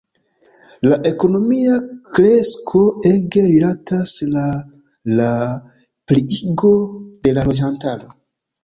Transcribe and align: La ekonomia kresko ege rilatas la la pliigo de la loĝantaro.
La 0.85 0.95
ekonomia 1.09 1.75
kresko 2.19 2.81
ege 3.11 3.45
rilatas 3.53 4.17
la 4.33 4.49
la 5.21 5.31
pliigo 5.75 6.77
de 7.29 7.39
la 7.41 7.51
loĝantaro. 7.53 8.15